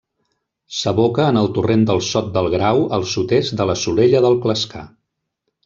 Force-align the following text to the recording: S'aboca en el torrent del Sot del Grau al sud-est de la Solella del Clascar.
S'aboca 0.77 1.27
en 1.33 1.37
el 1.41 1.49
torrent 1.57 1.83
del 1.91 2.01
Sot 2.07 2.33
del 2.39 2.49
Grau 2.55 2.83
al 2.99 3.07
sud-est 3.13 3.55
de 3.61 3.69
la 3.73 3.77
Solella 3.85 4.25
del 4.27 4.41
Clascar. 4.47 4.85